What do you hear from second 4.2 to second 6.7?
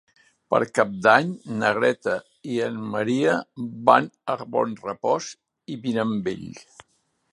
a Bonrepòs i Mirambell.